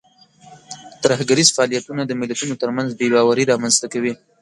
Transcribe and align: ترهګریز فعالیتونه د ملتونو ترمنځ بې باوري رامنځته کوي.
ترهګریز 1.03 1.49
فعالیتونه 1.55 2.01
د 2.05 2.11
ملتونو 2.21 2.53
ترمنځ 2.61 2.89
بې 2.99 3.07
باوري 3.13 3.43
رامنځته 3.51 3.87
کوي. 3.93 4.13